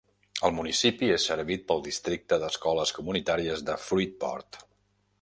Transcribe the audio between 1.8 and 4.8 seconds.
districte d'escoles comunitàries de Fruitport.